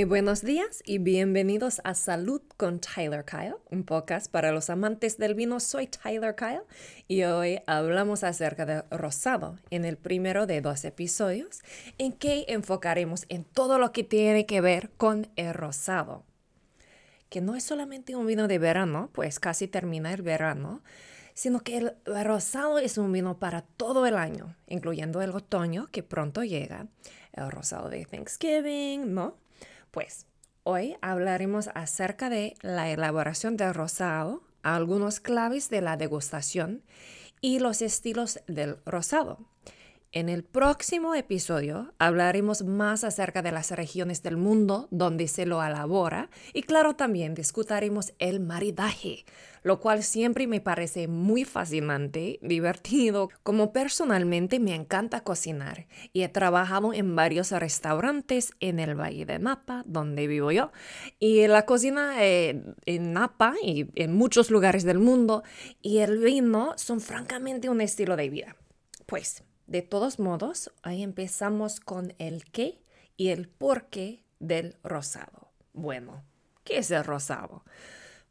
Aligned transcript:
Muy 0.00 0.06
buenos 0.06 0.40
días 0.40 0.82
y 0.86 0.96
bienvenidos 0.96 1.82
a 1.84 1.92
Salud 1.92 2.40
con 2.56 2.80
Tyler 2.80 3.22
Kyle, 3.26 3.56
un 3.68 3.84
podcast 3.84 4.30
para 4.32 4.50
los 4.50 4.70
amantes 4.70 5.18
del 5.18 5.34
vino. 5.34 5.60
Soy 5.60 5.88
Tyler 5.88 6.34
Kyle 6.34 6.62
y 7.06 7.24
hoy 7.24 7.60
hablamos 7.66 8.24
acerca 8.24 8.64
de 8.64 8.80
rosado 8.90 9.58
en 9.68 9.84
el 9.84 9.98
primero 9.98 10.46
de 10.46 10.62
dos 10.62 10.86
episodios 10.86 11.60
en 11.98 12.12
que 12.12 12.46
enfocaremos 12.48 13.26
en 13.28 13.44
todo 13.44 13.78
lo 13.78 13.92
que 13.92 14.02
tiene 14.02 14.46
que 14.46 14.62
ver 14.62 14.88
con 14.96 15.28
el 15.36 15.52
rosado. 15.52 16.24
Que 17.28 17.42
no 17.42 17.54
es 17.54 17.64
solamente 17.64 18.16
un 18.16 18.26
vino 18.26 18.48
de 18.48 18.58
verano, 18.58 19.10
pues 19.12 19.38
casi 19.38 19.68
termina 19.68 20.14
el 20.14 20.22
verano, 20.22 20.82
sino 21.34 21.60
que 21.60 21.76
el 21.76 21.94
rosado 22.24 22.78
es 22.78 22.96
un 22.96 23.12
vino 23.12 23.38
para 23.38 23.60
todo 23.60 24.06
el 24.06 24.16
año, 24.16 24.56
incluyendo 24.66 25.20
el 25.20 25.32
otoño 25.32 25.88
que 25.92 26.02
pronto 26.02 26.42
llega, 26.42 26.86
el 27.34 27.50
rosado 27.50 27.90
de 27.90 28.06
Thanksgiving, 28.06 29.12
¿no? 29.12 29.36
Pues 29.90 30.26
hoy 30.62 30.96
hablaremos 31.02 31.68
acerca 31.74 32.30
de 32.30 32.54
la 32.62 32.90
elaboración 32.90 33.56
del 33.56 33.74
rosado, 33.74 34.42
algunos 34.62 35.20
claves 35.20 35.68
de 35.68 35.80
la 35.80 35.96
degustación 35.96 36.82
y 37.40 37.58
los 37.58 37.82
estilos 37.82 38.40
del 38.46 38.78
rosado. 38.86 39.38
En 40.12 40.28
el 40.28 40.42
próximo 40.42 41.14
episodio 41.14 41.94
hablaremos 42.00 42.64
más 42.64 43.04
acerca 43.04 43.42
de 43.42 43.52
las 43.52 43.70
regiones 43.70 44.24
del 44.24 44.36
mundo 44.36 44.88
donde 44.90 45.28
se 45.28 45.46
lo 45.46 45.64
elabora 45.64 46.30
y 46.52 46.62
claro 46.62 46.96
también 46.96 47.36
discutiremos 47.36 48.12
el 48.18 48.40
maridaje, 48.40 49.24
lo 49.62 49.78
cual 49.78 50.02
siempre 50.02 50.48
me 50.48 50.60
parece 50.60 51.06
muy 51.06 51.44
fascinante, 51.44 52.40
divertido, 52.42 53.28
como 53.44 53.72
personalmente 53.72 54.58
me 54.58 54.74
encanta 54.74 55.20
cocinar 55.20 55.86
y 56.12 56.22
he 56.22 56.28
trabajado 56.28 56.92
en 56.92 57.14
varios 57.14 57.52
restaurantes 57.52 58.50
en 58.58 58.80
el 58.80 58.98
Valle 58.98 59.26
de 59.26 59.38
Napa, 59.38 59.84
donde 59.86 60.26
vivo 60.26 60.50
yo, 60.50 60.72
y 61.20 61.46
la 61.46 61.66
cocina 61.66 62.16
eh, 62.18 62.60
en 62.84 63.12
Napa 63.12 63.54
y 63.62 63.86
en 63.94 64.12
muchos 64.16 64.50
lugares 64.50 64.82
del 64.82 64.98
mundo 64.98 65.44
y 65.80 65.98
el 65.98 66.18
vino 66.18 66.72
son 66.74 67.00
francamente 67.00 67.68
un 67.68 67.80
estilo 67.80 68.16
de 68.16 68.28
vida. 68.28 68.56
Pues 69.06 69.44
de 69.70 69.82
todos 69.82 70.18
modos, 70.18 70.72
ahí 70.82 71.04
empezamos 71.04 71.78
con 71.78 72.12
el 72.18 72.44
qué 72.50 72.82
y 73.16 73.28
el 73.28 73.48
por 73.48 73.84
qué 73.86 74.24
del 74.40 74.74
rosado. 74.82 75.52
Bueno, 75.72 76.24
¿qué 76.64 76.78
es 76.78 76.90
el 76.90 77.04
rosado? 77.04 77.64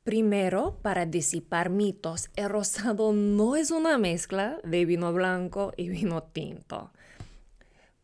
Primero, 0.03 0.79
para 0.81 1.05
disipar 1.05 1.69
mitos, 1.69 2.29
el 2.35 2.49
rosado 2.49 3.13
no 3.13 3.55
es 3.55 3.71
una 3.71 3.97
mezcla 3.97 4.59
de 4.65 4.83
vino 4.83 5.13
blanco 5.13 5.71
y 5.77 5.87
vino 5.87 6.23
tinto. 6.23 6.91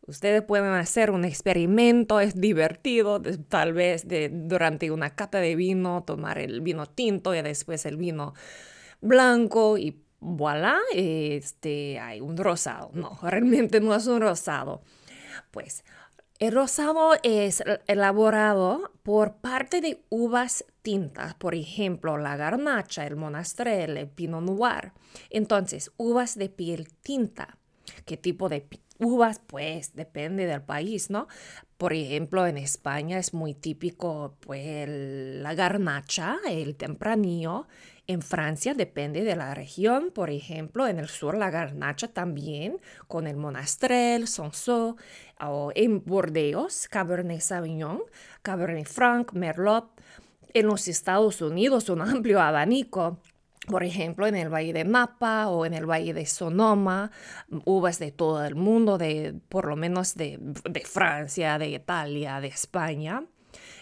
Ustedes 0.08 0.42
pueden 0.42 0.72
hacer 0.72 1.11
un 1.11 1.25
experimento, 1.25 2.22
es 2.22 2.39
divertido, 2.39 3.22
tal 3.49 3.73
vez 3.73 4.05
durante 4.31 4.92
una 4.92 5.14
cata 5.14 5.42
de 5.42 5.58
vino, 5.58 6.03
tomar 6.08 6.38
el 6.38 6.61
vino 6.61 6.86
tinto 6.86 7.36
y 7.36 7.42
después 7.42 7.86
el 7.86 7.97
vino 7.97 8.33
blanco 9.02 9.77
y 9.77 10.05
voilà, 10.25 10.79
este, 10.91 11.99
hay 11.99 12.19
un 12.19 12.35
rosado. 12.35 12.89
No, 12.93 13.17
realmente 13.21 13.79
no 13.79 13.93
es 13.93 14.07
un 14.07 14.21
rosado. 14.21 14.81
Pues 15.51 15.85
el 16.39 16.53
rosado 16.53 17.11
es 17.23 17.63
elaborado 17.87 18.91
por 19.03 19.35
parte 19.35 19.81
de 19.81 20.03
uvas 20.09 20.65
tintas, 20.81 21.35
por 21.35 21.55
ejemplo, 21.55 22.17
la 22.17 22.35
garnacha, 22.35 23.05
el 23.05 23.15
monastrell, 23.15 23.97
el 23.97 24.09
pinot 24.09 24.41
noir. 24.41 24.91
Entonces, 25.29 25.91
uvas 25.97 26.37
de 26.37 26.49
piel 26.49 26.89
tinta. 27.01 27.57
¿Qué 28.05 28.17
tipo 28.17 28.49
de 28.49 28.61
uvas? 28.99 29.39
Pues 29.39 29.95
depende 29.95 30.45
del 30.45 30.61
país, 30.61 31.09
¿no? 31.09 31.27
Por 31.77 31.93
ejemplo, 31.93 32.47
en 32.47 32.58
España 32.58 33.20
es 33.20 33.33
muy 33.33 33.53
típico 33.53 34.37
pues, 34.39 34.87
la 34.87 35.53
garnacha, 35.53 36.37
el 36.47 36.75
tempranillo, 36.75 37.67
en 38.08 38.21
Francia 38.21 38.75
depende 38.75 39.23
de 39.23 39.36
la 39.36 39.55
región, 39.55 40.11
por 40.14 40.30
ejemplo, 40.30 40.87
en 40.87 40.99
el 40.99 41.09
sur 41.09 41.36
la 41.36 41.49
garnacha 41.49 42.08
también, 42.08 42.77
con 43.08 43.25
el 43.25 43.36
monastrell, 43.36 44.27
Sanso, 44.27 44.95
o 45.41 45.71
en 45.73 46.03
Bordeaux, 46.05 46.87
Cabernet 46.87 47.41
Sauvignon, 47.41 48.03
Cabernet 48.43 48.87
Franc, 48.87 49.33
Merlot. 49.33 49.89
En 50.53 50.67
los 50.67 50.87
Estados 50.87 51.41
Unidos 51.41 51.89
un 51.89 52.02
amplio 52.02 52.39
abanico 52.39 53.20
por 53.67 53.83
ejemplo, 53.83 54.27
en 54.27 54.36
el 54.36 54.53
Valle 54.53 54.73
de 54.73 54.83
Napa 54.83 55.48
o 55.48 55.65
en 55.65 55.73
el 55.73 55.89
Valle 55.89 56.14
de 56.14 56.26
Sonoma, 56.26 57.11
uvas 57.65 57.99
de 57.99 58.11
todo 58.11 58.43
el 58.45 58.55
mundo, 58.55 58.98
de, 58.98 59.36
por 59.49 59.65
lo 59.65 59.76
menos 59.76 60.15
de, 60.15 60.39
de 60.39 60.81
Francia, 60.81 61.58
de 61.58 61.70
Italia, 61.70 62.39
de 62.39 62.48
España. 62.48 63.23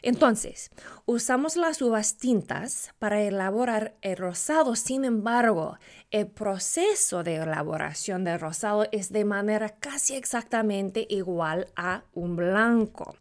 Entonces, 0.01 0.69
usamos 1.05 1.55
las 1.55 1.81
uvas 1.81 2.17
tintas 2.17 2.93
para 2.99 3.21
elaborar 3.21 3.95
el 4.01 4.17
rosado. 4.17 4.75
Sin 4.75 5.05
embargo, 5.05 5.77
el 6.11 6.27
proceso 6.27 7.23
de 7.23 7.35
elaboración 7.35 8.25
del 8.25 8.39
rosado 8.39 8.85
es 8.91 9.11
de 9.11 9.23
manera 9.23 9.69
casi 9.69 10.15
exactamente 10.15 11.07
igual 11.09 11.67
a 11.77 12.03
un 12.13 12.35
blanco. 12.35 13.15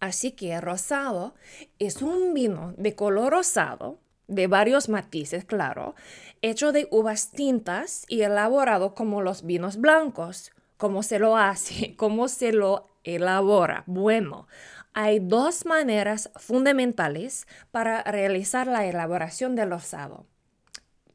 Así 0.00 0.32
que 0.32 0.54
el 0.54 0.62
rosado 0.62 1.34
es 1.78 2.02
un 2.02 2.34
vino 2.34 2.74
de 2.76 2.94
color 2.94 3.32
rosado, 3.32 3.98
de 4.28 4.46
varios 4.46 4.88
matices, 4.88 5.44
claro, 5.44 5.94
hecho 6.42 6.72
de 6.72 6.88
uvas 6.90 7.30
tintas 7.30 8.04
y 8.08 8.22
elaborado 8.22 8.94
como 8.94 9.22
los 9.22 9.44
vinos 9.44 9.76
blancos. 9.76 10.52
¿Cómo 10.76 11.02
se 11.02 11.18
lo 11.18 11.36
hace? 11.36 11.94
¿Cómo 11.96 12.28
se 12.28 12.52
lo 12.52 12.88
elabora? 13.04 13.84
Bueno, 13.86 14.48
hay 14.92 15.18
dos 15.18 15.66
maneras 15.66 16.30
fundamentales 16.36 17.46
para 17.70 18.02
realizar 18.04 18.66
la 18.66 18.86
elaboración 18.86 19.56
del 19.56 19.70
rosado. 19.70 20.26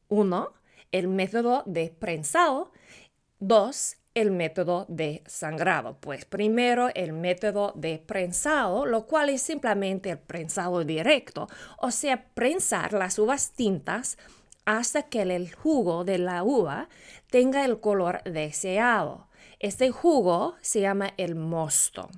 Uno, 0.08 0.52
el 0.92 1.08
método 1.08 1.62
de 1.66 1.90
prensado. 1.90 2.72
Dos, 3.38 3.96
el 4.14 4.30
método 4.30 4.86
de 4.88 5.22
sangrado. 5.26 5.98
Pues 6.00 6.24
primero 6.24 6.88
el 6.94 7.12
método 7.12 7.72
de 7.76 7.98
prensado, 7.98 8.86
lo 8.86 9.06
cual 9.06 9.28
es 9.28 9.42
simplemente 9.42 10.10
el 10.10 10.18
prensado 10.18 10.84
directo, 10.84 11.48
o 11.78 11.90
sea, 11.90 12.24
prensar 12.34 12.92
las 12.92 13.18
uvas 13.18 13.52
tintas 13.52 14.18
hasta 14.64 15.04
que 15.04 15.22
el 15.22 15.52
jugo 15.52 16.04
de 16.04 16.18
la 16.18 16.42
uva 16.42 16.88
tenga 17.30 17.64
el 17.64 17.80
color 17.80 18.22
deseado. 18.24 19.28
Este 19.58 19.90
jugo 19.90 20.54
se 20.60 20.80
llama 20.80 21.12
el 21.16 21.34
mosto. 21.34 22.10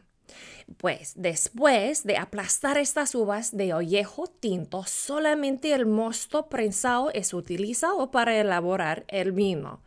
Pues 0.77 1.13
después 1.17 2.05
de 2.05 2.17
aplastar 2.17 2.79
estas 2.79 3.15
uvas 3.15 3.57
de 3.57 3.75
ollejo 3.75 4.27
tinto, 4.27 4.85
solamente 4.85 5.73
el 5.73 5.87
mosto 5.87 6.49
prensado 6.49 7.11
es 7.13 7.35
utilizado 7.35 8.11
para 8.11 8.39
elaborar 8.39 9.05
el 9.09 9.33
vino. 9.33 9.83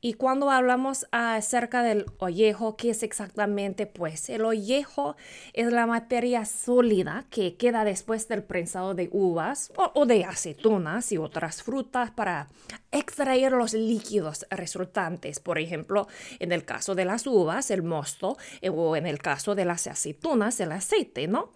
Y 0.00 0.14
cuando 0.14 0.50
hablamos 0.50 1.06
acerca 1.10 1.82
del 1.82 2.04
ollejo, 2.18 2.76
¿qué 2.76 2.90
es 2.90 3.02
exactamente? 3.02 3.86
Pues 3.86 4.28
el 4.28 4.44
ollejo 4.44 5.16
es 5.54 5.72
la 5.72 5.86
materia 5.86 6.44
sólida 6.44 7.24
que 7.30 7.56
queda 7.56 7.82
después 7.84 8.28
del 8.28 8.42
prensado 8.42 8.94
de 8.94 9.08
uvas 9.10 9.72
o, 9.94 10.04
de 10.04 10.24
aceitunas 10.24 11.12
y 11.12 11.18
otras 11.18 11.62
frutas 11.62 12.10
para 12.10 12.48
extraer 12.92 13.52
los 13.52 13.72
líquidos 13.72 14.46
resultantes. 14.50 15.40
Por 15.40 15.58
ejemplo, 15.58 16.08
en 16.40 16.52
el 16.52 16.66
caso 16.66 16.94
de 16.94 17.06
las 17.06 17.26
uvas, 17.26 17.70
el 17.70 17.82
mosto, 17.82 18.36
eh, 18.60 18.68
o 18.68 18.96
en 18.96 19.06
el 19.06 19.18
caso 19.18 19.54
de 19.54 19.64
las 19.64 19.86
aceitunas, 19.86 20.60
el 20.60 20.72
aceite, 20.72 21.26
¿no? 21.26 21.52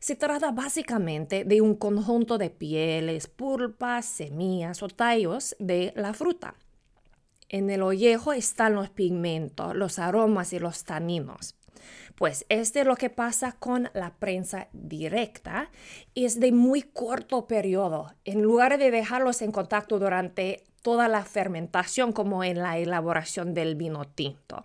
Se 0.00 0.16
trata 0.16 0.50
básicamente 0.50 1.44
de 1.44 1.60
un 1.60 1.76
conjunto 1.76 2.38
de 2.38 2.50
pieles, 2.50 3.28
pulpas, 3.28 4.04
semillas 4.04 4.82
o 4.82 4.88
tallos 4.88 5.56
de 5.60 5.92
la 5.96 6.12
fruta. 6.12 6.56
En 7.54 7.70
el 7.70 7.82
ollejo 7.82 8.32
están 8.32 8.74
los 8.74 8.90
pigmentos, 8.90 9.76
los 9.76 10.00
aromas 10.00 10.52
y 10.52 10.58
los 10.58 10.82
taninos. 10.82 11.54
Pues 12.16 12.46
este 12.48 12.80
es 12.80 12.86
lo 12.86 12.96
que 12.96 13.10
pasa 13.10 13.52
con 13.52 13.90
la 13.94 14.12
prensa 14.14 14.66
directa 14.72 15.70
es 16.16 16.40
de 16.40 16.50
muy 16.50 16.82
corto 16.82 17.46
periodo. 17.46 18.12
En 18.24 18.42
lugar 18.42 18.76
de 18.76 18.90
dejarlos 18.90 19.40
en 19.40 19.52
contacto 19.52 20.00
durante 20.00 20.64
toda 20.82 21.06
la 21.06 21.24
fermentación 21.24 22.12
como 22.12 22.42
en 22.42 22.58
la 22.58 22.76
elaboración 22.76 23.54
del 23.54 23.76
vino 23.76 24.04
tinto. 24.04 24.64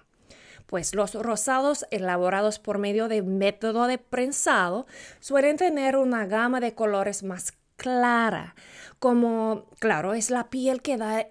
Pues 0.66 0.96
los 0.96 1.14
rosados 1.14 1.86
elaborados 1.92 2.58
por 2.58 2.80
medio 2.80 3.08
de 3.08 3.22
método 3.22 3.86
de 3.86 4.00
prensado 4.00 4.88
suelen 5.20 5.58
tener 5.58 5.96
una 5.96 6.26
gama 6.26 6.60
de 6.60 6.74
colores 6.74 7.22
más 7.22 7.54
clara, 7.76 8.56
como, 8.98 9.68
claro, 9.78 10.16
es 10.16 10.32
la 10.32 10.50
piel 10.50 10.82
que 10.82 10.98
da 10.98 11.28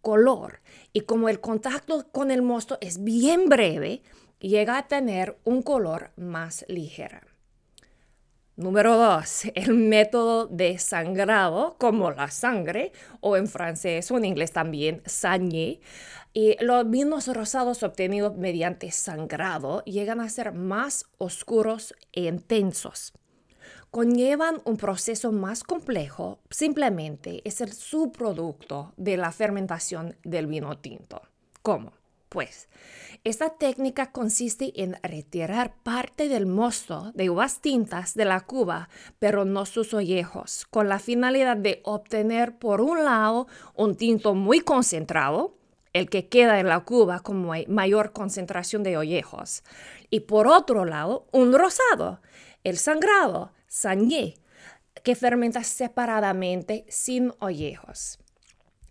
color 0.00 0.60
y 0.92 1.02
como 1.02 1.28
el 1.28 1.40
contacto 1.40 2.06
con 2.12 2.30
el 2.30 2.42
mosto 2.42 2.78
es 2.80 3.02
bien 3.02 3.48
breve, 3.48 4.02
llega 4.40 4.78
a 4.78 4.88
tener 4.88 5.38
un 5.44 5.62
color 5.62 6.10
más 6.16 6.64
ligero. 6.68 7.20
Número 8.60 8.98
2. 8.98 9.44
El 9.54 9.72
método 9.72 10.46
de 10.46 10.78
sangrado, 10.78 11.76
como 11.78 12.10
la 12.10 12.30
sangre, 12.30 12.92
o 13.20 13.38
en 13.38 13.46
francés 13.46 14.10
o 14.10 14.18
en 14.18 14.26
inglés 14.26 14.52
también, 14.52 15.00
sañé. 15.06 15.80
Y 16.34 16.62
los 16.62 16.88
vinos 16.88 17.26
rosados 17.28 17.82
obtenidos 17.82 18.36
mediante 18.36 18.90
sangrado 18.90 19.82
llegan 19.84 20.20
a 20.20 20.28
ser 20.28 20.52
más 20.52 21.06
oscuros 21.16 21.94
e 22.12 22.24
intensos. 22.24 23.14
Conllevan 23.90 24.60
un 24.64 24.76
proceso 24.76 25.32
más 25.32 25.64
complejo, 25.64 26.38
simplemente 26.50 27.42
es 27.44 27.60
el 27.60 27.72
subproducto 27.72 28.92
de 28.96 29.16
la 29.16 29.32
fermentación 29.32 30.16
del 30.22 30.46
vino 30.46 30.78
tinto. 30.78 31.22
¿Cómo? 31.62 31.92
Pues 32.28 32.68
esta 33.24 33.50
técnica 33.50 34.12
consiste 34.12 34.72
en 34.80 34.96
retirar 35.02 35.74
parte 35.82 36.28
del 36.28 36.46
mosto 36.46 37.10
de 37.14 37.28
uvas 37.28 37.60
tintas 37.60 38.14
de 38.14 38.24
la 38.24 38.40
cuba, 38.42 38.88
pero 39.18 39.44
no 39.44 39.66
sus 39.66 39.92
ollejos, 39.92 40.64
con 40.70 40.88
la 40.88 41.00
finalidad 41.00 41.56
de 41.56 41.80
obtener 41.82 42.56
por 42.56 42.80
un 42.80 43.04
lado 43.04 43.48
un 43.74 43.96
tinto 43.96 44.34
muy 44.34 44.60
concentrado, 44.60 45.56
el 45.92 46.08
que 46.08 46.28
queda 46.28 46.60
en 46.60 46.68
la 46.68 46.80
cuba 46.80 47.18
con 47.18 47.44
mayor 47.66 48.12
concentración 48.12 48.84
de 48.84 48.96
ollejos, 48.96 49.64
y 50.08 50.20
por 50.20 50.46
otro 50.46 50.84
lado 50.84 51.26
un 51.32 51.52
rosado, 51.52 52.20
el 52.62 52.78
sangrado, 52.78 53.50
sangre, 53.70 54.34
que 55.04 55.14
fermenta 55.14 55.64
separadamente 55.64 56.84
sin 56.88 57.32
ollejos. 57.38 58.18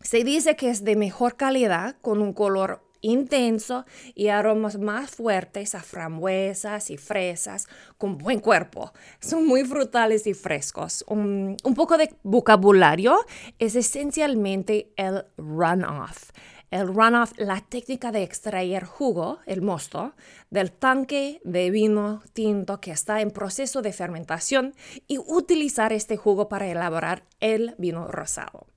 Se 0.01 0.23
dice 0.23 0.55
que 0.55 0.69
es 0.69 0.83
de 0.83 0.95
mejor 0.95 1.35
calidad, 1.35 1.97
con 2.01 2.21
un 2.21 2.33
color 2.33 2.81
intenso 3.01 3.85
y 4.15 4.27
aromas 4.27 4.77
más 4.77 5.11
fuertes 5.11 5.75
a 5.75 5.81
frambuesas 5.81 6.89
y 6.89 6.97
fresas 6.97 7.67
con 7.97 8.17
buen 8.17 8.39
cuerpo. 8.39 8.93
Son 9.19 9.45
muy 9.45 9.63
frutales 9.65 10.27
y 10.27 10.33
frescos. 10.33 11.03
Un, 11.07 11.57
un 11.63 11.75
poco 11.75 11.97
de 11.97 12.13
vocabulario 12.23 13.17
es 13.57 13.75
esencialmente 13.75 14.91
el 14.95 15.25
runoff. 15.37 16.31
El 16.71 16.88
runoff, 16.88 17.33
la 17.38 17.62
técnica 17.62 18.12
de 18.12 18.21
extraer 18.21 18.83
jugo, 18.86 19.39
el 19.48 19.62
mosto, 19.62 20.13
del 20.51 20.71
tanque 20.71 21.42
de 21.44 21.71
vino 21.71 22.21
tinto 22.33 22.80
que 22.80 22.92
está 22.92 23.21
en 23.21 23.31
proceso 23.31 23.81
de 23.81 23.92
fermentación 23.92 24.75
y 25.07 25.18
utilizar 25.18 25.94
este 25.94 26.16
jugo 26.16 26.48
para 26.48 26.68
elaborar 26.68 27.24
el 27.39 27.74
vino 27.80 28.07
rosado. 28.07 28.68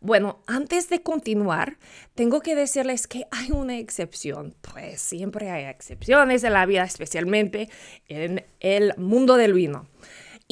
Bueno, 0.00 0.40
antes 0.46 0.88
de 0.88 1.02
continuar, 1.02 1.78
tengo 2.14 2.40
que 2.40 2.56
decirles 2.56 3.06
que 3.06 3.26
hay 3.30 3.52
una 3.52 3.78
excepción. 3.78 4.54
Pues 4.60 5.00
siempre 5.00 5.50
hay 5.50 5.64
excepciones 5.64 6.42
en 6.44 6.52
la 6.52 6.66
vida, 6.66 6.82
especialmente 6.82 7.70
en 8.08 8.44
el 8.60 8.94
mundo 8.96 9.36
del 9.36 9.52
vino. 9.52 9.86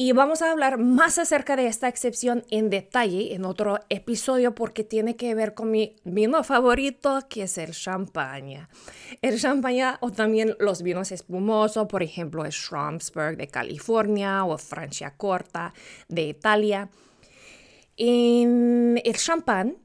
Y 0.03 0.13
vamos 0.13 0.41
a 0.41 0.49
hablar 0.49 0.79
más 0.79 1.19
acerca 1.19 1.55
de 1.55 1.67
esta 1.67 1.87
excepción 1.87 2.43
en 2.49 2.71
detalle 2.71 3.35
en 3.35 3.45
otro 3.45 3.81
episodio 3.87 4.55
porque 4.55 4.83
tiene 4.83 5.15
que 5.15 5.35
ver 5.35 5.53
con 5.53 5.69
mi 5.69 5.95
vino 6.03 6.43
favorito, 6.43 7.19
que 7.29 7.43
es 7.43 7.59
el 7.59 7.69
champaña. 7.69 8.67
El 9.21 9.39
champaña 9.39 9.99
o 10.01 10.09
también 10.09 10.55
los 10.57 10.81
vinos 10.81 11.11
espumosos, 11.11 11.87
por 11.87 12.01
ejemplo, 12.01 12.43
el 12.45 12.51
Schramsberg 12.51 13.37
de 13.37 13.47
California 13.47 14.43
o 14.43 14.57
Franciacorta 14.57 15.71
de 16.07 16.29
Italia. 16.29 16.89
En 17.95 18.99
el 19.05 19.17
champán, 19.17 19.77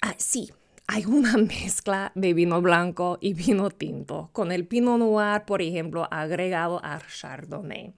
ah, 0.00 0.14
sí, 0.16 0.52
hay 0.86 1.06
una 1.06 1.36
mezcla 1.38 2.12
de 2.14 2.34
vino 2.34 2.62
blanco 2.62 3.18
y 3.20 3.34
vino 3.34 3.68
tinto, 3.70 4.30
con 4.32 4.52
el 4.52 4.64
Pinot 4.64 5.00
Noir, 5.00 5.42
por 5.44 5.60
ejemplo, 5.60 6.06
agregado 6.08 6.80
al 6.84 7.02
Chardonnay. 7.08 7.94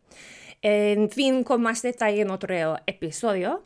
En 0.62 1.10
fin, 1.10 1.44
con 1.44 1.62
más 1.62 1.82
detalle 1.82 2.22
en 2.22 2.30
otro 2.30 2.76
episodio. 2.86 3.62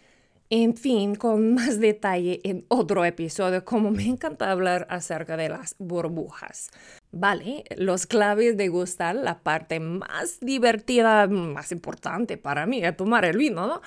En 0.51 0.77
fin, 0.77 1.15
con 1.15 1.55
más 1.55 1.79
detalle 1.79 2.41
en 2.43 2.65
otro 2.69 3.05
episodio, 3.05 3.65
como 3.65 3.91
me 3.91 4.05
encanta 4.05 4.51
hablar 4.51 4.87
acerca 4.91 5.37
de 5.37 5.49
las 5.49 5.77
burbujas. 5.79 6.71
Vale, 7.13 7.65
los 7.77 8.07
claves 8.07 8.57
de 8.57 8.69
gustar, 8.69 9.15
la 9.15 9.41
parte 9.41 9.81
más 9.81 10.41
divertida, 10.41 11.27
más 11.29 11.73
importante 11.73 12.37
para 12.37 12.67
mí, 12.67 12.85
es 12.85 12.97
tomar 12.97 13.25
el 13.25 13.37
vino, 13.37 13.67
¿no? 13.67 13.81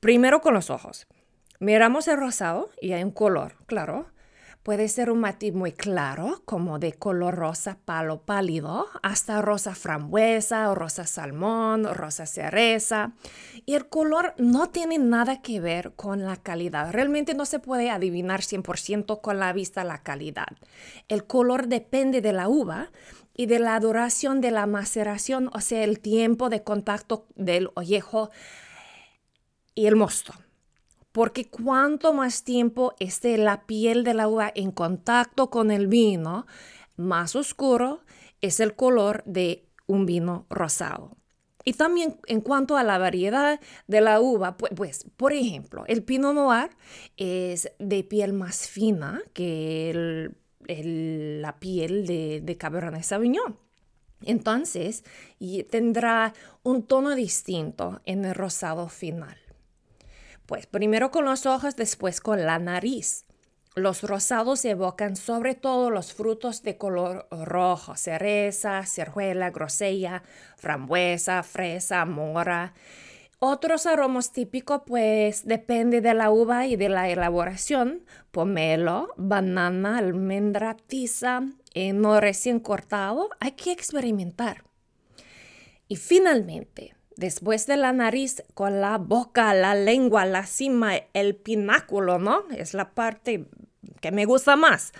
Primero 0.00 0.40
con 0.40 0.54
los 0.54 0.70
ojos. 0.70 1.06
Miramos 1.60 2.08
el 2.08 2.18
rosado 2.18 2.70
y 2.80 2.92
hay 2.92 3.02
un 3.02 3.10
color, 3.10 3.56
claro. 3.66 4.06
Puede 4.66 4.88
ser 4.88 5.12
un 5.12 5.20
matiz 5.20 5.54
muy 5.54 5.70
claro, 5.70 6.42
como 6.44 6.80
de 6.80 6.92
color 6.92 7.36
rosa 7.36 7.78
palo 7.84 8.22
pálido, 8.22 8.88
hasta 9.00 9.40
rosa 9.40 9.76
frambuesa 9.76 10.68
o 10.72 10.74
rosa 10.74 11.06
salmón, 11.06 11.84
rosa 11.94 12.26
cereza. 12.26 13.12
Y 13.64 13.74
el 13.74 13.88
color 13.88 14.34
no 14.38 14.70
tiene 14.70 14.98
nada 14.98 15.40
que 15.40 15.60
ver 15.60 15.92
con 15.94 16.24
la 16.24 16.34
calidad. 16.34 16.90
Realmente 16.90 17.34
no 17.34 17.46
se 17.46 17.60
puede 17.60 17.90
adivinar 17.90 18.40
100% 18.40 19.20
con 19.20 19.38
la 19.38 19.52
vista 19.52 19.84
la 19.84 20.02
calidad. 20.02 20.48
El 21.06 21.28
color 21.28 21.68
depende 21.68 22.20
de 22.20 22.32
la 22.32 22.48
uva 22.48 22.90
y 23.34 23.46
de 23.46 23.60
la 23.60 23.78
duración 23.78 24.40
de 24.40 24.50
la 24.50 24.66
maceración, 24.66 25.48
o 25.54 25.60
sea, 25.60 25.84
el 25.84 26.00
tiempo 26.00 26.48
de 26.48 26.64
contacto 26.64 27.28
del 27.36 27.70
ollejo 27.76 28.30
y 29.76 29.86
el 29.86 29.94
mosto. 29.94 30.34
Porque 31.16 31.48
cuanto 31.48 32.12
más 32.12 32.44
tiempo 32.44 32.94
esté 33.00 33.38
la 33.38 33.64
piel 33.64 34.04
de 34.04 34.12
la 34.12 34.28
uva 34.28 34.52
en 34.54 34.70
contacto 34.70 35.48
con 35.48 35.70
el 35.70 35.86
vino, 35.86 36.46
más 36.98 37.34
oscuro 37.34 38.00
es 38.42 38.60
el 38.60 38.74
color 38.74 39.22
de 39.24 39.66
un 39.86 40.04
vino 40.04 40.44
rosado. 40.50 41.16
Y 41.64 41.72
también 41.72 42.20
en 42.26 42.42
cuanto 42.42 42.76
a 42.76 42.84
la 42.84 42.98
variedad 42.98 43.58
de 43.86 44.00
la 44.02 44.20
uva, 44.20 44.58
pues, 44.58 45.06
por 45.16 45.32
ejemplo, 45.32 45.84
el 45.86 46.02
Pinot 46.02 46.34
Noir 46.34 46.68
es 47.16 47.72
de 47.78 48.04
piel 48.04 48.34
más 48.34 48.68
fina 48.68 49.22
que 49.32 50.32
la 50.68 51.58
piel 51.58 52.06
de 52.06 52.56
Cabernet 52.58 53.04
Sauvignon. 53.04 53.58
Entonces, 54.20 55.02
tendrá 55.70 56.34
un 56.62 56.82
tono 56.82 57.14
distinto 57.14 58.02
en 58.04 58.26
el 58.26 58.34
rosado 58.34 58.90
final. 58.90 59.38
Pues 60.46 60.66
primero 60.66 61.10
con 61.10 61.24
los 61.24 61.44
ojos, 61.44 61.76
después 61.76 62.20
con 62.20 62.46
la 62.46 62.58
nariz. 62.58 63.24
Los 63.74 64.02
rosados 64.04 64.64
evocan 64.64 65.16
sobre 65.16 65.54
todo 65.54 65.90
los 65.90 66.14
frutos 66.14 66.62
de 66.62 66.78
color 66.78 67.28
rojo, 67.30 67.94
cereza, 67.94 68.84
ciruela, 68.86 69.50
grosella, 69.50 70.22
frambuesa, 70.56 71.42
fresa, 71.42 72.06
mora. 72.06 72.72
Otros 73.38 73.84
aromas 73.84 74.32
típicos 74.32 74.80
pues 74.86 75.44
depende 75.44 76.00
de 76.00 76.14
la 76.14 76.30
uva 76.30 76.66
y 76.66 76.76
de 76.76 76.88
la 76.88 77.10
elaboración. 77.10 78.06
Pomelo, 78.30 79.12
banana, 79.18 79.98
almendra, 79.98 80.74
tiza, 80.74 81.42
no 81.74 82.18
recién 82.18 82.60
cortado. 82.60 83.28
Hay 83.40 83.52
que 83.52 83.72
experimentar. 83.72 84.64
Y 85.86 85.96
finalmente, 85.96 86.95
después 87.16 87.66
de 87.66 87.76
la 87.76 87.92
nariz, 87.92 88.44
con 88.54 88.80
la 88.80 88.98
boca, 88.98 89.52
la 89.54 89.74
lengua, 89.74 90.24
la 90.24 90.46
cima, 90.46 90.92
el 91.14 91.34
pináculo, 91.34 92.18
¿no? 92.18 92.44
Es 92.56 92.74
la 92.74 92.90
parte 92.90 93.46
que 94.00 94.12
me 94.12 94.26
gusta 94.26 94.56
más. 94.56 94.92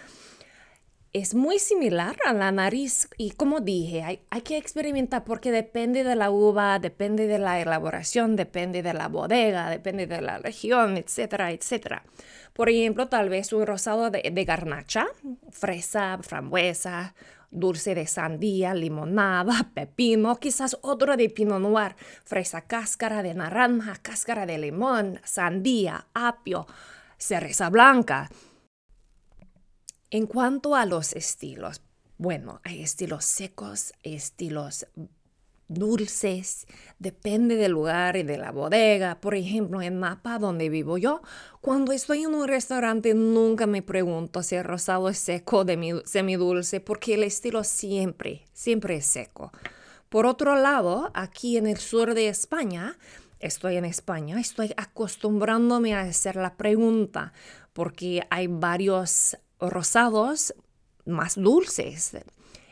Es 1.12 1.34
muy 1.34 1.58
similar 1.58 2.16
a 2.26 2.34
la 2.34 2.52
nariz 2.52 3.08
y 3.16 3.30
como 3.30 3.60
dije, 3.60 4.02
hay, 4.02 4.20
hay, 4.28 4.42
que 4.42 4.58
experimentar 4.58 5.24
porque 5.24 5.50
depende 5.50 6.04
de 6.04 6.14
la 6.14 6.30
uva, 6.30 6.78
depende 6.78 7.26
de 7.26 7.38
la 7.38 7.58
elaboración, 7.58 8.36
depende 8.36 8.82
de 8.82 8.92
la 8.92 9.08
bodega, 9.08 9.70
depende 9.70 10.06
de 10.06 10.20
la 10.20 10.36
región, 10.38 10.98
etcétera, 10.98 11.52
etcétera. 11.52 12.04
Por 12.52 12.68
ejemplo, 12.68 13.08
tal 13.08 13.30
vez 13.30 13.54
un 13.54 13.66
rosado 13.66 14.10
de, 14.10 14.30
de 14.30 14.44
garnacha, 14.44 15.06
fresa, 15.50 16.18
frambuesa, 16.20 17.14
dulce 17.50 17.94
de 17.94 18.06
sandía, 18.06 18.74
limonada, 18.74 19.70
pepino, 19.74 20.36
quizás 20.36 20.76
otro 20.82 21.16
de 21.16 21.28
pinot 21.30 21.60
noir, 21.60 21.96
fresa 22.24 22.62
cáscara 22.62 23.22
de 23.22 23.34
naranja, 23.34 23.96
cáscara 23.96 24.46
de 24.46 24.58
limón, 24.58 25.20
sandía, 25.24 26.06
apio, 26.14 26.66
cereza 27.18 27.70
blanca. 27.70 28.30
En 30.10 30.26
cuanto 30.26 30.74
a 30.74 30.86
los 30.86 31.12
estilos, 31.14 31.82
bueno, 32.18 32.60
hay 32.64 32.82
estilos 32.82 33.24
secos, 33.24 33.92
estilos 34.02 34.86
dulces, 35.68 36.66
depende 36.98 37.56
del 37.56 37.72
lugar 37.72 38.16
y 38.16 38.22
de 38.22 38.38
la 38.38 38.52
bodega. 38.52 39.20
Por 39.20 39.34
ejemplo, 39.34 39.82
en 39.82 40.00
Napa, 40.00 40.38
donde 40.38 40.68
vivo 40.68 40.98
yo, 40.98 41.22
cuando 41.60 41.92
estoy 41.92 42.22
en 42.22 42.34
un 42.34 42.46
restaurante 42.46 43.14
nunca 43.14 43.66
me 43.66 43.82
pregunto 43.82 44.42
si 44.42 44.54
el 44.54 44.64
rosado 44.64 45.08
es 45.08 45.18
seco 45.18 45.58
o 45.58 45.66
semidulce, 46.04 46.80
porque 46.80 47.14
el 47.14 47.24
estilo 47.24 47.64
siempre, 47.64 48.44
siempre 48.52 48.96
es 48.96 49.06
seco. 49.06 49.52
Por 50.08 50.26
otro 50.26 50.54
lado, 50.56 51.10
aquí 51.14 51.56
en 51.56 51.66
el 51.66 51.78
sur 51.78 52.14
de 52.14 52.28
España, 52.28 52.96
estoy 53.40 53.76
en 53.76 53.84
España, 53.84 54.40
estoy 54.40 54.72
acostumbrándome 54.76 55.94
a 55.94 56.02
hacer 56.02 56.36
la 56.36 56.56
pregunta, 56.56 57.32
porque 57.72 58.22
hay 58.30 58.46
varios 58.46 59.36
rosados 59.58 60.54
más 61.04 61.34
dulces 61.34 62.16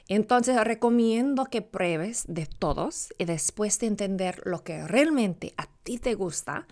entonces 0.08 0.62
recomiendo 0.62 1.46
que 1.46 1.62
pruebes 1.62 2.25
de 2.28 2.46
todos 2.46 3.12
y 3.18 3.25
después 3.25 3.78
de 3.78 3.87
entender 3.87 4.42
lo 4.44 4.62
que 4.62 4.87
realmente 4.87 5.54
a 5.56 5.66
ti 5.82 5.99
te 5.99 6.14
gusta, 6.14 6.66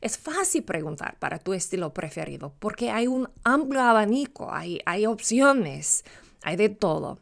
es 0.00 0.16
fácil 0.16 0.62
preguntar 0.62 1.18
para 1.18 1.38
tu 1.38 1.52
estilo 1.52 1.92
preferido 1.92 2.54
porque 2.58 2.90
hay 2.90 3.06
un 3.06 3.28
amplio 3.44 3.82
abanico, 3.82 4.52
hay, 4.52 4.80
hay 4.86 5.06
opciones, 5.06 6.04
hay 6.42 6.56
de 6.56 6.68
todo. 6.68 7.18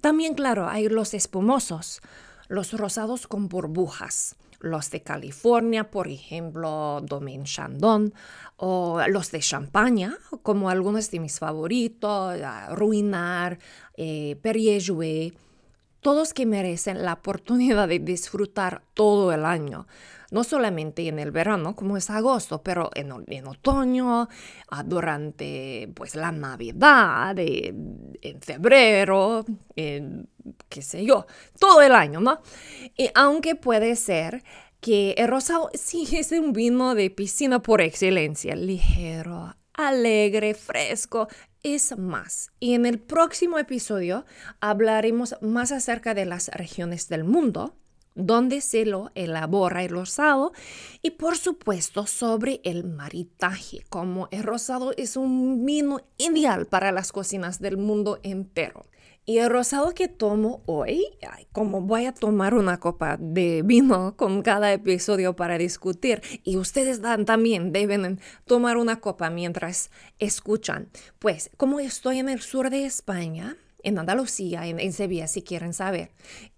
También, 0.00 0.34
claro, 0.34 0.68
hay 0.68 0.88
los 0.88 1.12
espumosos, 1.12 2.00
los 2.48 2.72
rosados 2.72 3.26
con 3.26 3.48
burbujas 3.48 4.36
los 4.60 4.90
de 4.90 5.02
California, 5.02 5.90
por 5.90 6.08
ejemplo, 6.08 7.00
Domaine 7.02 7.44
Chandon, 7.44 8.14
o 8.56 9.00
los 9.08 9.30
de 9.30 9.40
Champaña, 9.40 10.16
como 10.42 10.70
algunos 10.70 11.10
de 11.10 11.20
mis 11.20 11.38
favoritos, 11.38 12.36
Ruinar, 12.70 13.58
eh, 13.96 14.36
Perrier 14.42 14.82
Jouet, 14.86 15.34
todos 16.00 16.34
que 16.34 16.46
merecen 16.46 17.04
la 17.04 17.14
oportunidad 17.14 17.88
de 17.88 17.98
disfrutar 17.98 18.82
todo 18.94 19.32
el 19.32 19.44
año 19.44 19.86
no 20.30 20.44
solamente 20.44 21.06
en 21.08 21.18
el 21.18 21.30
verano, 21.30 21.74
como 21.74 21.96
es 21.96 22.08
agosto, 22.08 22.62
pero 22.62 22.90
en, 22.94 23.46
otoño, 23.46 24.28
ah, 24.70 24.82
durante 24.84 25.90
pues 25.94 26.14
la 26.14 26.30
Navidad, 26.30 27.36
en 27.38 28.40
febrero, 28.40 29.44
en, 29.74 30.28
qué 30.68 30.82
sé 30.82 31.04
yo, 31.04 31.26
todo 31.58 31.82
el 31.82 31.92
año, 31.92 32.20
¿no? 32.20 32.40
Y 32.96 33.10
aunque 33.14 33.56
puede 33.56 33.96
ser 33.96 34.42
que 34.80 35.14
el 35.18 35.28
rosado 35.28 35.70
sí 35.74 36.08
es 36.16 36.32
un 36.32 36.52
vino 36.52 36.94
de 36.94 37.10
piscina 37.10 37.60
por 37.60 37.80
excelencia, 37.80 38.54
ligero, 38.54 39.56
alegre, 39.88 40.54
fresco, 40.54 41.28
es 41.62 41.96
más. 41.98 42.50
Y 42.58 42.74
en 42.74 42.86
el 42.86 42.98
próximo 42.98 43.58
episodio 43.58 44.24
hablaremos 44.60 45.36
más 45.40 45.72
acerca 45.72 46.14
de 46.14 46.24
las 46.26 46.48
regiones 46.48 47.08
del 47.08 47.24
mundo 47.24 47.74
donde 48.14 48.60
se 48.60 48.84
lo 48.84 49.10
elabora 49.14 49.84
el 49.84 49.90
rosado 49.90 50.52
y 51.02 51.12
por 51.12 51.36
supuesto 51.36 52.06
sobre 52.06 52.60
el 52.64 52.84
maritaje, 52.84 53.84
como 53.88 54.28
el 54.30 54.42
rosado 54.42 54.92
es 54.96 55.16
un 55.16 55.64
vino 55.64 56.00
ideal 56.18 56.66
para 56.66 56.92
las 56.92 57.12
cocinas 57.12 57.60
del 57.60 57.76
mundo 57.76 58.18
entero. 58.22 58.84
Y 59.26 59.38
el 59.38 59.50
rosado 59.50 59.94
que 59.94 60.08
tomo 60.08 60.62
hoy, 60.66 61.04
como 61.52 61.82
voy 61.82 62.06
a 62.06 62.12
tomar 62.12 62.54
una 62.54 62.80
copa 62.80 63.16
de 63.18 63.62
vino 63.62 64.16
con 64.16 64.42
cada 64.42 64.72
episodio 64.72 65.36
para 65.36 65.58
discutir, 65.58 66.22
y 66.42 66.56
ustedes 66.56 67.00
también 67.00 67.72
deben 67.72 68.18
tomar 68.46 68.76
una 68.76 69.00
copa 69.00 69.30
mientras 69.30 69.90
escuchan, 70.18 70.88
pues 71.18 71.50
como 71.56 71.80
estoy 71.80 72.18
en 72.18 72.28
el 72.28 72.40
sur 72.40 72.70
de 72.70 72.86
España, 72.86 73.56
en 73.82 73.98
Andalucía, 73.98 74.66
en, 74.66 74.92
Sevilla, 74.92 75.26
si 75.26 75.42
quieren 75.42 75.72
saber. 75.72 76.10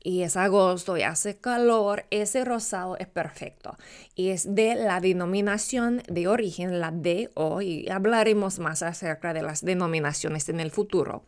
Y 0.03 0.23
es 0.23 0.37
agosto 0.37 0.97
y 0.97 1.03
hace 1.03 1.37
calor, 1.37 2.05
ese 2.11 2.45
rosado 2.45 2.97
es 2.97 3.07
perfecto. 3.07 3.77
Y 4.15 4.31
es 4.31 4.55
de 4.55 4.75
la 4.75 5.01
denominación 5.01 6.03
de 6.09 6.29
origen, 6.29 6.81
la 6.81 6.91
DO, 6.91 7.61
y 7.61 7.89
hablaremos 7.89 8.59
más 8.59 8.83
acerca 8.83 9.33
de 9.35 9.43
las 9.43 9.65
denominaciones 9.65 10.49
en 10.49 10.61
el 10.61 10.71
futuro. 10.71 11.25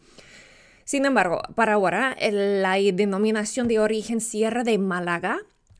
Sin 0.84 1.06
embargo, 1.06 1.40
para 1.54 1.74
ahora, 1.74 2.16
la 2.30 2.74
denominación 2.74 3.68
de 3.68 3.78
origen 3.78 4.20
Sierra 4.20 4.64
de 4.64 4.78
Málaga, 4.78 5.38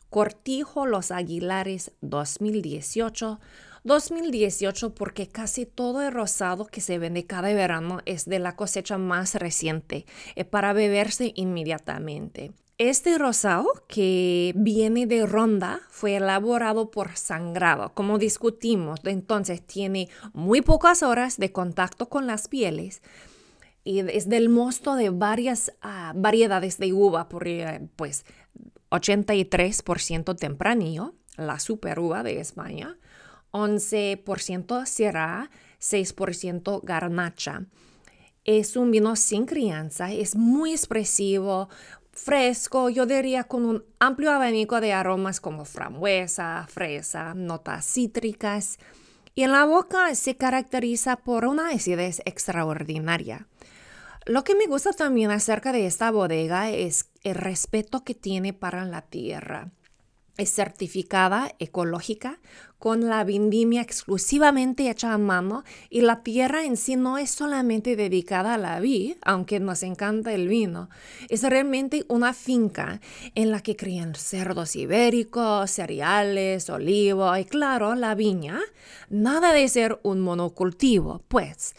Cortijo 0.08 0.86
Los 0.86 1.10
Aguilares 1.10 1.92
2018, 2.00 3.38
2018 3.82 4.94
porque 4.94 5.28
casi 5.28 5.66
todo 5.66 6.00
el 6.00 6.12
rosado 6.12 6.66
que 6.66 6.80
se 6.80 6.98
vende 6.98 7.26
cada 7.26 7.52
verano 7.52 8.00
es 8.06 8.24
de 8.24 8.38
la 8.38 8.56
cosecha 8.56 8.96
más 8.96 9.34
reciente 9.34 10.06
eh, 10.36 10.44
para 10.44 10.72
beberse 10.72 11.32
inmediatamente. 11.36 12.52
Este 12.78 13.18
rosado 13.18 13.66
que 13.86 14.52
viene 14.56 15.06
de 15.06 15.26
Ronda 15.26 15.80
fue 15.90 16.16
elaborado 16.16 16.90
por 16.90 17.16
sangrado, 17.16 17.92
como 17.94 18.18
discutimos, 18.18 19.00
entonces 19.04 19.64
tiene 19.64 20.08
muy 20.32 20.60
pocas 20.60 21.02
horas 21.02 21.36
de 21.36 21.52
contacto 21.52 22.08
con 22.08 22.26
las 22.26 22.48
pieles 22.48 23.02
y 23.84 24.00
es 24.00 24.28
del 24.28 24.48
mosto 24.48 24.96
de 24.96 25.10
varias 25.10 25.72
ah, 25.82 26.12
variedades 26.16 26.78
de 26.78 26.92
uva, 26.94 27.28
porque 27.28 27.86
pues 27.96 28.24
83% 28.90 30.36
tempranillo, 30.36 31.14
la 31.36 31.60
super 31.60 31.98
uva 31.98 32.22
de 32.22 32.40
España, 32.40 32.96
11% 33.52 34.86
Syrah, 34.86 35.50
6% 35.80 36.80
Garnacha. 36.82 37.66
Es 38.44 38.76
un 38.76 38.90
vino 38.90 39.16
sin 39.16 39.46
crianza, 39.46 40.12
es 40.12 40.34
muy 40.34 40.72
expresivo, 40.72 41.68
fresco, 42.12 42.88
yo 42.88 43.06
diría 43.06 43.44
con 43.44 43.64
un 43.64 43.84
amplio 43.98 44.30
abanico 44.30 44.80
de 44.80 44.92
aromas 44.92 45.40
como 45.40 45.64
frambuesa, 45.64 46.66
fresa, 46.70 47.34
notas 47.34 47.86
cítricas. 47.86 48.78
Y 49.34 49.42
en 49.42 49.52
la 49.52 49.64
boca 49.64 50.14
se 50.14 50.36
caracteriza 50.36 51.16
por 51.16 51.44
una 51.44 51.70
acidez 51.70 52.22
extraordinaria. 52.24 53.48
Lo 54.26 54.42
que 54.42 54.54
me 54.54 54.66
gusta 54.66 54.92
también 54.92 55.30
acerca 55.30 55.70
de 55.70 55.84
esta 55.84 56.10
bodega 56.10 56.70
es 56.70 57.10
el 57.24 57.34
respeto 57.34 58.04
que 58.04 58.14
tiene 58.14 58.54
para 58.54 58.86
la 58.86 59.02
tierra. 59.02 59.70
Es 60.38 60.50
certificada 60.50 61.54
ecológica 61.58 62.40
con 62.78 63.08
la 63.08 63.22
vendimia 63.22 63.82
exclusivamente 63.82 64.88
hecha 64.88 65.12
a 65.12 65.18
mano 65.18 65.62
y 65.90 66.00
la 66.00 66.22
tierra 66.22 66.64
en 66.64 66.78
sí 66.78 66.96
no 66.96 67.18
es 67.18 67.30
solamente 67.30 67.96
dedicada 67.96 68.54
a 68.54 68.58
la 68.58 68.80
vid, 68.80 69.16
aunque 69.26 69.60
nos 69.60 69.82
encanta 69.82 70.32
el 70.32 70.48
vino. 70.48 70.88
Es 71.28 71.42
realmente 71.42 72.06
una 72.08 72.32
finca 72.32 73.02
en 73.34 73.50
la 73.50 73.60
que 73.60 73.76
crían 73.76 74.14
cerdos 74.14 74.74
ibéricos, 74.74 75.70
cereales, 75.70 76.70
olivo 76.70 77.36
y 77.36 77.44
claro, 77.44 77.94
la 77.94 78.14
viña. 78.14 78.58
Nada 79.10 79.52
de 79.52 79.68
ser 79.68 80.00
un 80.02 80.20
monocultivo, 80.20 81.22
pues. 81.28 81.74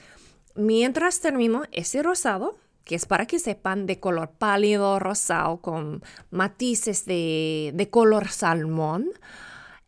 Mientras 0.55 1.19
termino 1.19 1.63
ese 1.71 2.01
rosado, 2.01 2.57
que 2.85 2.95
es 2.95 3.05
para 3.05 3.25
que 3.25 3.39
sepan 3.39 3.87
de 3.87 3.99
color 3.99 4.31
pálido 4.37 4.99
rosado 4.99 5.57
con 5.57 6.03
matices 6.29 7.05
de, 7.05 7.87
color 7.91 8.29
salmón. 8.29 9.09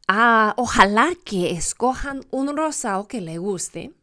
Ah, 0.08 0.54
ojalá 0.58 1.10
que 1.24 1.52
escojan 1.52 2.26
un 2.32 2.58
rosado 2.58 3.08
que 3.08 3.22
le 3.22 3.38
guste 3.38 3.94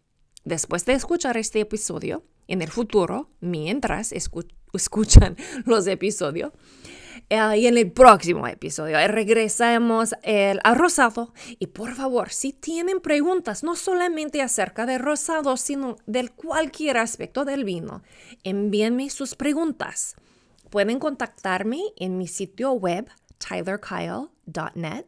después 0.45 0.85
de 0.87 0.93
escuchar 0.93 1.37
este 1.37 1.61
episodio 1.61 2.23
en 2.47 2.63
el 2.63 2.71
futuro, 2.71 3.31
mientras 3.41 4.13
escuchan 4.13 5.37
los 5.65 5.87
episodios. 5.87 6.53
Y 7.31 7.67
en 7.67 7.79
el 7.79 7.91
próximo 7.91 8.47
episodio 8.47 8.99
eh, 8.99 9.09
regresamos 9.09 10.15
el, 10.23 10.61
al 10.63 10.77
rosado. 10.77 11.33
Y 11.59 11.69
por 11.69 11.95
favor, 11.95 12.31
si 12.31 12.53
tienen 12.53 13.01
preguntas, 13.01 13.65
no 13.65 13.77
solamente 13.77 14.43
acerca 14.43 14.87
del 14.87 15.01
rosado, 15.01 15.57
sino 15.57 15.97
de 16.07 16.29
cualquier 16.29 16.99
aspecto 16.99 17.45
del 17.45 17.65
vino, 17.65 18.03
envíenme 18.45 19.11
sus 19.11 19.35
preguntas. 19.35 20.17
Pueden 20.71 20.99
contactarme 20.99 21.81
en 21.97 22.19
mi 22.19 22.29
sitio 22.29 22.73
web 22.73 23.09
tylerkyle.net 23.39 25.07